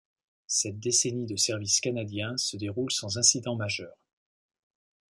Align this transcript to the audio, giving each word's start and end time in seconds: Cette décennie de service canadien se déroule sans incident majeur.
Cette 0.47 0.79
décennie 0.79 1.27
de 1.27 1.35
service 1.35 1.79
canadien 1.79 2.35
se 2.35 2.57
déroule 2.57 2.91
sans 2.91 3.19
incident 3.19 3.55
majeur. 3.55 3.93